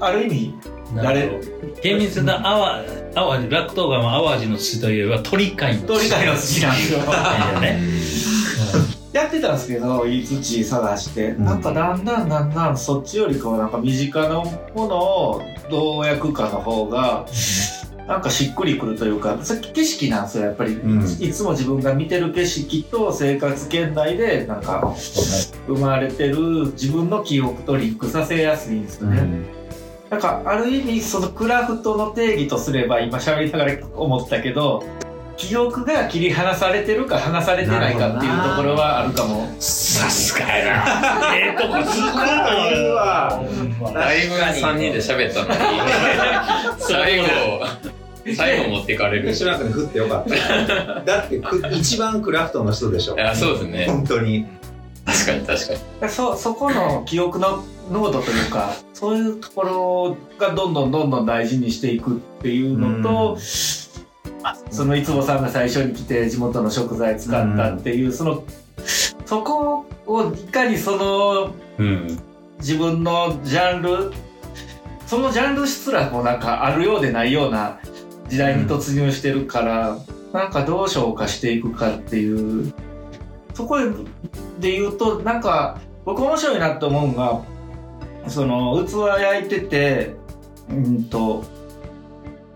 [0.00, 0.54] ある意味
[0.96, 1.30] 誰？
[1.82, 6.98] 厳密な淡淡路、落東川淡路の土というよりは鳥海の鳥海の土なんですよ。
[7.06, 7.80] だね。
[9.12, 11.44] やってたんですけど、土探して、ん。
[11.44, 14.44] なんかだんだんだんだんそっちよりかはなんか身近なも
[14.74, 17.26] のをどう焼くかの方が、
[18.06, 20.74] なんかしっくりくるというか、それ景色なんですよ、やっぱり。
[20.74, 21.00] ん。
[21.20, 24.94] いつも自分が見てる景色と生活圏内で、なんか、
[25.66, 29.28] 生まれてる自分の記憶とリンクさせやすいんですよね。
[30.08, 34.84] なんか、ある意味、そのクラフトの定義とすれば、今喋りながら思ったけど、
[35.40, 39.50] 記憶が切り離されてるか離されてないかっていうところはあるかも。
[39.58, 41.32] さすがやな。
[41.34, 43.42] ええとこつくいわ
[43.94, 45.80] だいぶ3人で喋ったのに、
[46.78, 47.26] 最後、
[48.36, 49.32] 最後持ってかれる。
[49.32, 51.00] 吉村君に振ってよかった。
[51.00, 53.18] だってく一番クラフトの人でしょい。
[53.18, 53.86] や、そうですね。
[53.88, 54.46] 本当に。
[55.06, 56.12] 確かに確かに。
[56.12, 63.40] そそこの記憶の濃度というかそういうところがどんどんどんどん大事にしていくっていうのと、あ
[64.70, 68.44] そのいつもさんが最初に来て地元の食材使ったっていう、その
[69.26, 72.20] そこをいかにそのうん。
[72.60, 74.12] 自分のジャンル
[75.06, 77.80] そのジャンルすらもなんかあるようでないような
[78.28, 79.98] 時代に突入してるから、
[80.32, 82.72] なんかどう消化していくかっていう
[83.54, 83.78] そこ
[84.60, 90.14] で言うとなんか僕面白いなと思うのがその器焼いてて
[90.68, 91.44] うんと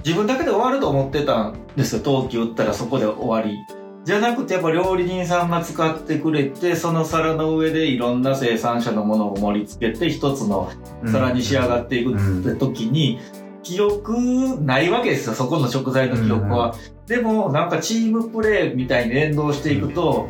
[0.05, 2.03] 自分だけで終わると思ってたんですよ。
[2.03, 3.57] 陶器打ったらそこで終わり。
[4.05, 10.71] じゃなくてやっぱ料理人さんが使ってくれてその皿の上でいろんな生産者のものを盛り付けて一つの
[11.07, 13.19] 皿に仕上がっていくって時に、
[13.63, 15.35] 記憶ないわけですよ。
[15.35, 16.75] そこの食材の記憶は、
[17.07, 20.29] でもなんかチームプレーみたいに連動していくと、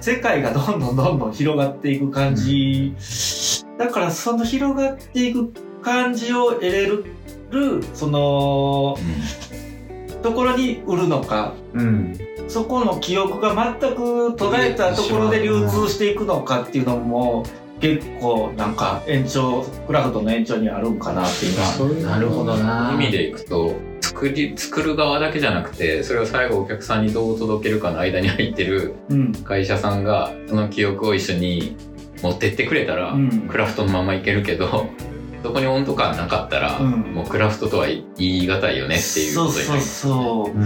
[0.00, 2.94] 世界がどんどんどんどん広がっていく感じ、
[3.76, 7.15] だからその広がっていく感じを得れる
[7.94, 8.96] その
[10.22, 11.54] ところに売るのか。
[11.74, 12.18] うん。
[12.48, 17.44] そこの記憶が全く途絶えたところで流通していくのかっていうのも
[17.80, 22.12] 結構なんか延長クラフトの延長にあるんかなっていうのは。
[22.14, 22.92] なるほどな。
[22.94, 29.32] 意味でいくと、作り、作る側だけじゃなくて、それを最後お客さんにどう届けるかの間に入ってるうん。
[29.32, 31.76] 会社さんが、その記憶を一緒に
[32.22, 33.48] 持ってってくれたら、うん。
[33.48, 34.86] クラフトのままいけるけど、
[35.46, 40.00] そこに温度感なかったら、うんもうクラフトとは言い難いよねっていうそうそうことになります。
[40.00, 40.64] そうう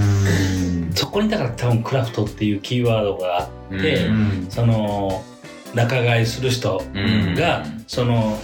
[0.88, 0.92] ん。
[0.94, 5.22] そこにだから多分クラフトっていうキーワードがあってうんその
[5.74, 8.38] 仲買いする人うんがその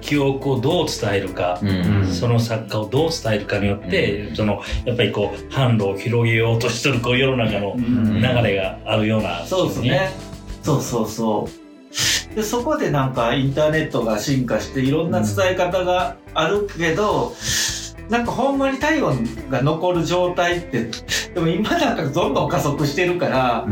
[0.00, 10.10] 記憶をどう伝えるか、うんその作家をどう伝えるかによって、そのやっぱりこう販路を広げようとしてるこう世の中のうん流れがあるような、そうですね。
[10.62, 11.67] そうそうそう。
[12.38, 17.34] で、そこでなんかインターネットが進化していろんな伝え方があるけど、
[18.08, 20.88] なんかほんまに体温が残る状態って、
[21.34, 23.66] でも今なんかどんどん加速してるから、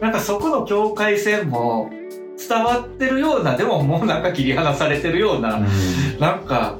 [0.00, 1.90] なんかそこの境界線も
[2.48, 5.60] 伝わってるような、でももうなんか切り離されてるような、
[6.20, 6.78] なんか、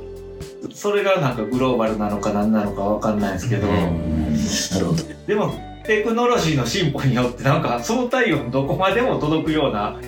[0.73, 4.95] それがなんかグローバルなのか何なのかわかんないですけど、ど。
[5.27, 5.53] でも
[5.85, 9.99] テクノロジーの進歩によってなんかその体温どこまでも届くような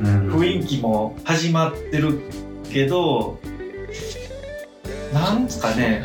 [0.00, 2.20] 雰囲気も始まってる
[2.72, 3.38] けど、
[5.12, 6.04] なんすかね、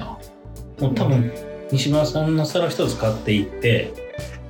[0.79, 1.31] もう多分
[1.71, 3.93] 西村さんの皿一つ買っていって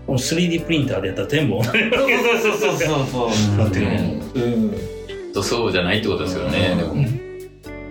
[0.06, 3.58] この 3D プリンターでやったら全部同じそうそうそうそうそう。
[3.58, 5.34] なってるねうん。
[5.34, 6.76] とそうじゃないってことですよね。
[6.76, 6.96] でも、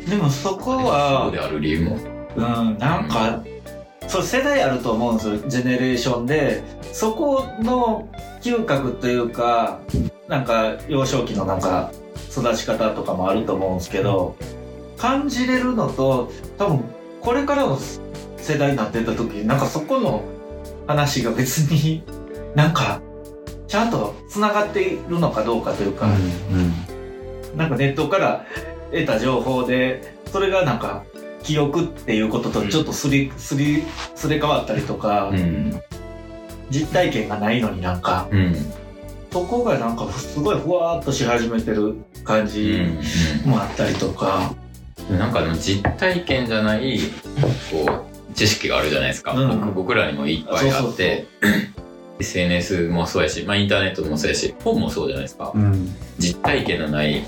[0.09, 1.99] でもそこそうは、である理由も。
[2.37, 3.43] うん、なんか、
[4.07, 6.63] そう世代あると思うんですよ、ジェネレーションで。
[6.93, 8.09] そこの
[8.45, 9.81] 嗅覚というか、
[10.29, 11.91] なんか幼少期のなんか
[12.31, 14.37] 育ち方とかもあると思うんですけど、
[14.99, 16.85] 感じれるのと、多分
[17.23, 17.79] これからの
[18.37, 20.25] 世代になってった時に、なんかそこの
[20.87, 22.03] 話が別に
[22.55, 23.01] なんか
[23.67, 26.07] ちゃんと繋がっているのかどうかというか、
[27.57, 28.45] なんかネットから
[28.93, 31.05] 得た情報で、それがなんか
[31.43, 35.81] 記憶っていうこととちょっとすり、すり、すれ替わったりとか、うん。
[36.71, 38.55] 実体験がないのになんか、うん。
[39.33, 42.83] そこがなんかすごいふわーっとし始めてる感じ
[43.45, 44.55] もあったりとか、
[45.11, 45.19] うん。
[45.19, 46.99] なんかでも実体験じゃない、
[47.71, 49.33] こう、知識があるじゃないですか。
[49.33, 51.27] うん僕僕らにもいっぱいあって、
[52.19, 55.53] SNS もそうやし、まあインターネットもそうやし、本もそうじゃないですか。
[56.19, 57.25] 実体験のない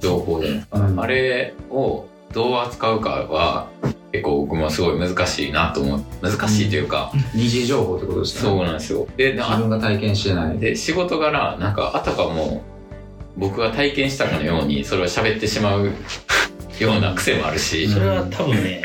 [0.00, 1.02] 情報じゃないですか。
[1.02, 3.68] あれをどう扱うかは、
[4.12, 6.04] 結構僕もすごい難しいなと思う。
[6.20, 8.64] 難しいというか、二次情報ってことですそうね。
[8.64, 9.08] なんですよ。
[9.16, 10.58] で、自分が体験してない。
[10.58, 12.62] で仕事柄なんかあたかも
[13.36, 15.86] 僕が体験したかのようにそれを喋ってしまう
[16.78, 18.82] ような癖もあるし、それは多分ね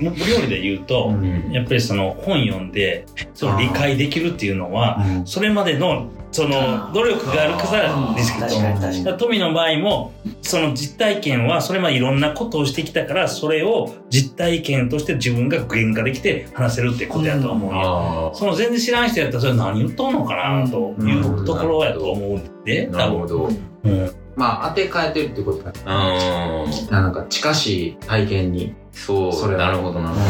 [0.00, 0.10] 料
[0.42, 1.50] 理で言うと、うん。
[1.52, 5.26] やっぱりその本読んで、その理解できるっていうのは、うん。
[5.26, 8.98] それまでのその努力があるからできると確かに確かに。
[8.98, 22.96] だから富の場合もその実体験はそれまでいろんなことをしてきたからそれを実体験として自分が具現化できて話せるってことやと思うよ、あその全然知らん人やったらそれ何言っとんのかなというところやと思うんで、あ。
[22.96, 23.38] なる多ほど。
[23.46, 23.58] 分。
[23.84, 26.90] うんまあ当て替えてるってことだねうん。
[26.90, 29.32] なんか近しい体験にそう。
[29.32, 30.22] それはなるほど、なるほ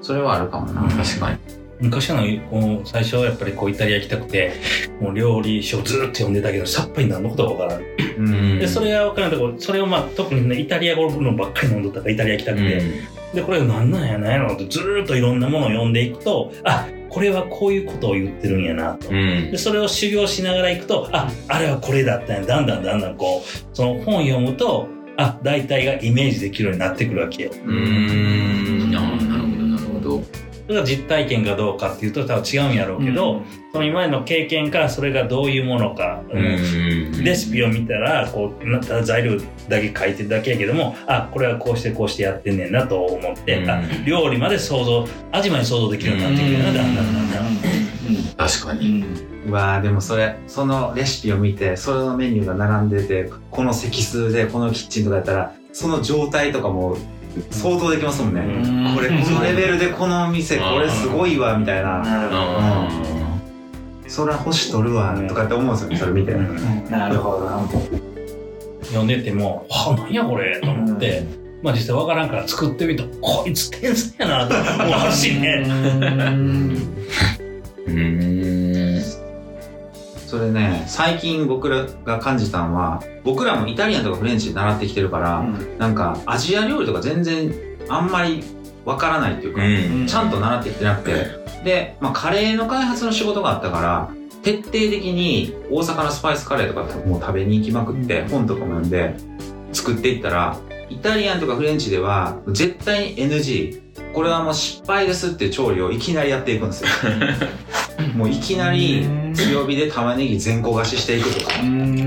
[0.00, 0.88] それはあるかもな、ど。
[0.88, 1.38] 確かに。
[1.82, 4.54] 昔のこう最初はやっぱりこうイタリア行きたくて
[5.00, 7.82] もう料理書ずっと読んでたけどさっぱり何のことかわからん
[8.18, 12.82] うんでそれが分からんところそれをまあ特にねイタリア語のばっかり飲んどったからイタリア行きたくて、
[13.34, 19.08] でこれ何なんやなんやろってずーっといろんなものを読んでいくとあこれはこういうことを言ってるんやなと。
[19.10, 19.58] うんで。
[19.58, 27.50] それを修行しながらいくとああれはこれだったんやだんだんだんだんこうその本読むとあ大体がイメージできるようになってくるわけよ。
[27.66, 28.92] うん。
[30.66, 37.24] それが実体験かどうかっていうと多分違うんやろうけど、その今までの経験からそれがどういうものか、うん。
[37.24, 39.36] レシピを見たらこうなただ材料
[39.68, 47.42] だけ書いてるだけやけどもあこれはこうしてこうしてやってんねんなと思って、うんあ料理まで想像味まで想像できるようになってくるよなだんだんだんだん。
[48.36, 49.04] 確かに。
[49.46, 56.96] うわーでもそれそのレシピを見てそれのメニューが並んでてこの席数でこのキッチンとかやったらその状態とかも
[57.50, 58.94] 想像できますもんね、うん。
[58.94, 62.00] これこのレベルでこのお店これすごいわみたいな。
[62.00, 62.88] なるほあ
[64.06, 66.84] そら星取るわとかって思うんですよねそれ見て、うん。
[66.84, 67.46] どなるほど。
[67.46, 67.66] な
[68.82, 71.24] 読んでても「はあ何やこれ」と思って、
[71.62, 73.04] まあ実際わからんから作ってみた。
[73.22, 75.64] こいつ天才やなと思うしね。
[75.66, 76.92] ー
[77.86, 78.42] うん。
[80.32, 85.44] それね最近僕らが感じたのは僕らもイタリアンとかフレンチで習ってきてるから、
[85.76, 87.52] なんかアジア料理とか全然
[87.90, 88.42] あんまり
[88.86, 89.68] わからないっていうか、う
[90.04, 90.06] ん。
[90.06, 91.26] ちゃんと習ってきてなくて、
[91.64, 94.10] で、まあ、カレーの開発の仕事があったから、
[94.42, 99.14] 徹底的に大阪のスパイスカレーとかもう食べに行きまくって、本とかも読んで
[99.74, 103.82] 作っていったら、イタリアンとかフレンチでは絶対に NG。
[104.12, 106.88] これはもう失敗ですって調理をいきなりやっていくんですよ。
[108.14, 111.52] もういきなり強火で玉ねぎ全焦がししていくとか。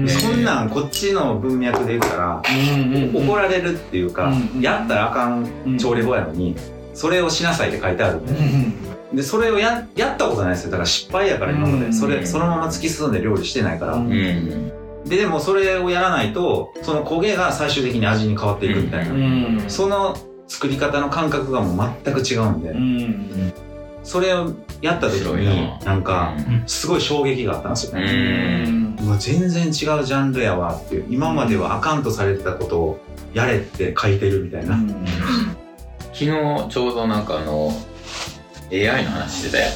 [0.08, 2.41] そんなんこっちの文脈で言ったら、
[3.13, 6.56] 怒られるっていうか、うんやったらあかん調理法やのに、
[6.94, 8.34] それをしなさいって書いてあるんで。
[9.13, 10.72] で、それをや、やったことないですよ。
[10.72, 11.86] だから失敗やから今まで。
[11.86, 14.02] うんそれ、そのまま突き進んで料理してないから。
[15.08, 19.70] で、でもそれをやらないと、その焦げが最終的に味に変わっていくみたいな。
[19.70, 23.54] その作り方の感覚がもう全く違うんで、
[24.04, 26.34] それをやった時にな、なんか、
[26.68, 28.66] すごい衝撃があったんですようね。
[28.70, 28.98] ん。
[29.02, 31.06] うわ全然違うジャンルやわっていう。
[31.10, 33.00] 今まではあかんとされてたことを
[33.34, 34.78] やれって書いてるみたいな。
[36.14, 36.30] 昨日
[36.70, 37.72] ちょうどなんかあの、
[38.72, 39.72] AI の話してたよ。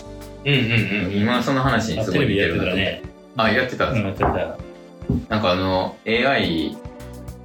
[0.45, 1.13] うんうんうん。
[1.21, 3.01] 今その話にすごい似てるなと思って。
[3.37, 4.37] あ、やってたんうんですか？
[4.39, 4.63] やって
[5.27, 5.29] た。
[5.35, 6.77] なんかあの AI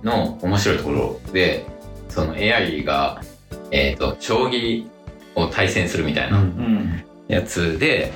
[0.02, 1.64] の面白いところで、
[2.14, 3.20] その AI が、
[3.72, 4.86] えっ、と、将棋
[5.34, 6.44] を対戦するみたいな
[7.26, 8.12] やつで、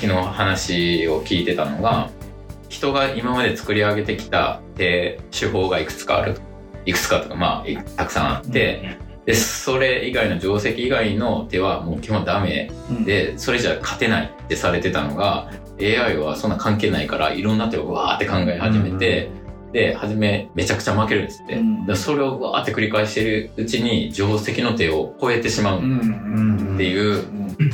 [0.00, 2.08] 昨日話を聞いてたのが、
[2.70, 6.40] 人が今まで作り上げてきた手手法がいくつかある。
[6.86, 12.70] いくつかとか、まあ、いたくさんあって、で、それ以外の定石以外の手はもう基本ダメ
[13.04, 19.30] で、それじゃ勝てないってされてたのが、AI はそんな関係ないから、いろんな手をわーって考え始めて、
[19.72, 21.54] で、初めめちゃくちゃ負けるんですって。
[21.54, 27.24] だからそれをわーって繰り返してるうちに、定石の手を超えてしまうっていう、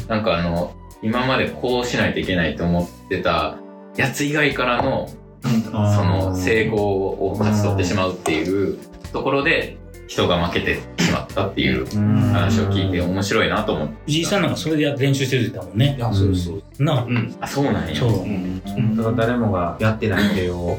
[0.09, 3.59] なんかあの、今までこうしないといけないと思ってた
[3.97, 5.09] やつ以外からの、
[5.43, 8.79] その成功を勝ち取ってしまうっていう
[9.13, 9.77] ところで、
[10.09, 11.85] 人が負けてしまったっていう
[12.33, 13.95] 話を聞いて面白いなと思って。
[14.07, 15.97] 藤井さんなんかそれでや練習してるって言ったもんね。
[15.99, 17.05] やそうそうなあ。
[17.05, 17.37] うん。
[17.41, 17.95] あ、そうなんや。
[17.97, 18.97] そう。
[18.97, 20.79] だから誰もがやってない手を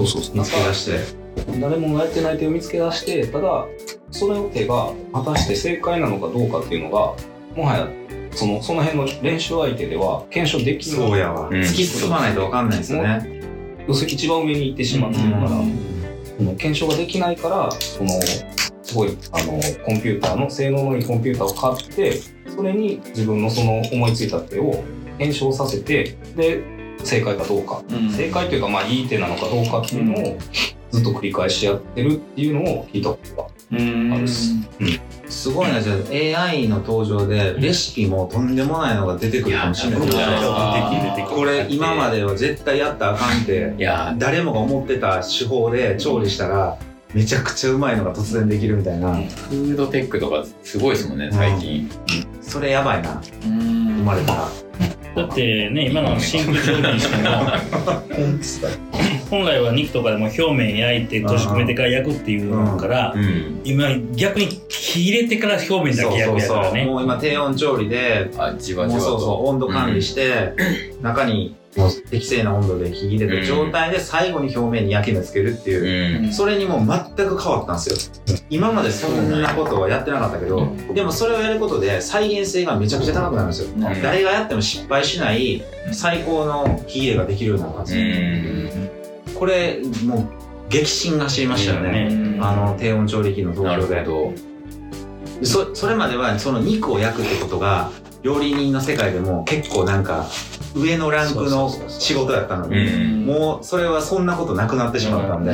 [0.00, 0.36] そうそうそう。
[0.36, 1.20] 見つけ出して。
[1.60, 3.66] 誰もやってない手を見つけ出して、ただ、
[4.10, 7.14] それを手が果たして正解なのかどうかっていうのが、
[7.54, 7.88] もはや、
[8.32, 10.96] その、その辺の練習相手では検証できない。
[10.96, 11.48] そうやわ。
[11.48, 13.40] うん突き進まないとわかんないですよね。
[13.86, 15.48] 要するに一番上に行ってしまってるから、
[16.38, 18.10] その検証ができないから、その、
[18.82, 19.52] すごい、あの、
[19.84, 24.82] コンピューターの、性能のいいコンピューターを買って、それに自分のその思いついた手を
[25.18, 26.62] 検証させて、で、
[27.04, 27.82] 正解かどうか。
[28.16, 30.38] 正解というか、まあ、いい手なのかどうかっていうのを、
[30.90, 34.24] ずっと繰り返しやってるっていうのを聞いたことがある。
[34.24, 34.54] っす。
[35.28, 40.08] すごいな、じゃあ AI の登場でレシピもとんでもないのが出てくるかもしれない。
[40.08, 44.14] いや出てきる出てきるこれ今までは絶対やったらあかんって、いや。
[44.18, 46.76] 誰もが思ってた手法で調理したら、
[47.14, 51.88] めちゃくちゃうまいのが突然できるみたいな、フードテックとかすごいですもんね、最近。
[52.40, 53.48] それやばいな、生
[54.02, 54.48] まれたら。
[55.14, 57.30] だってね、今のシンク調理にしても、
[59.30, 63.60] 本来は肉とかでも表面焼いて閉じ込めてから焼くっていうのから、うん。
[63.64, 66.84] 今逆に火入れてから表面だけ焼くやからね。
[66.84, 69.34] もう今低温調理で、あ、じわじわもうそうそう、と。
[69.44, 70.52] 温度管理して、
[71.00, 71.59] 中にもう
[72.10, 76.32] 適正な温度で火入れた状態で最後に表面に焼き目つけるっていうう、ん。
[76.32, 78.36] それにもう全く変わったんですよ。
[78.50, 83.76] 今までそんなことはやってなかったけど、でもそれをやることで再現性がめちゃくちゃ高くなるんですよ。
[83.76, 85.62] ん誰がやっても失敗しない
[85.92, 87.96] 最高の火入れができるようになるはず。
[87.96, 88.90] うん。
[89.34, 90.28] これ、も
[90.68, 92.38] う激震が走りましたよね。
[92.40, 94.04] あの低温調理器の登なる場で。
[94.04, 94.50] ほど。
[95.40, 97.90] でそそれまではその肉を焼くってことが
[98.22, 100.26] 料理人の世界でも結構なんか
[100.74, 103.26] 上のランクの仕事やったのうにん。
[103.26, 105.52] もうそれはそんなことなくなってしまったんで。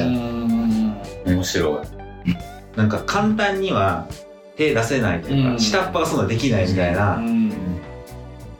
[1.32, 1.86] 面白い。
[2.76, 4.06] なんか簡単には
[4.56, 5.56] 手出せないといううん。
[5.56, 7.20] か下っ端がそんなできないみたいな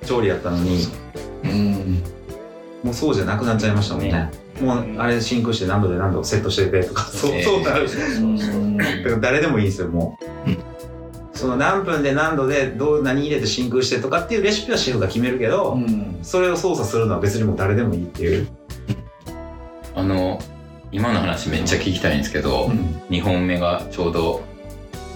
[0.06, 0.86] 調理やったのに
[2.82, 4.12] もうそうじゃなくなっちゃいましたもんね。
[4.12, 4.30] ね。
[4.60, 7.88] もうあれ真空して何度で何度セットしててとかそうええそうなる。
[9.20, 10.75] 誰でもいいんですよもう
[11.36, 15.78] その何分で何度でどう何入れて真空してとかっていうレシピはシェフが決めるけど、
[16.22, 18.48] それを操作するのは別にもう誰でもいいっていう、
[19.94, 20.40] あの、
[20.92, 22.70] 今の話めっちゃ聞きたいんですけど、
[23.10, 24.42] 2本目がちょうど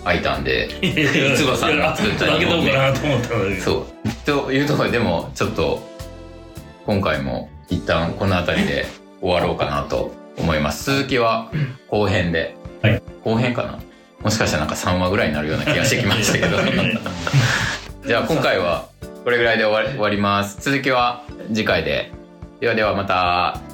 [0.05, 3.29] 空いたんで、いつばさんが作っただけどうかなと思った。
[3.63, 3.87] そう。
[4.25, 5.81] というところででも、ちょっと、
[6.87, 8.87] 今回も一旦この辺りで
[9.21, 10.91] 終わろうかなと思います。
[10.91, 11.51] 続きは
[11.89, 12.57] 後編で。
[12.83, 13.79] はい後編かな？
[14.23, 16.59] もしかしたらなんか3話ぐらいになるような気がしてきましたけど。
[18.07, 18.87] じゃあ今回は
[19.25, 20.59] これぐらいで終わり終わります。
[20.61, 22.11] 続きは次回で。
[22.61, 23.70] ではではまた。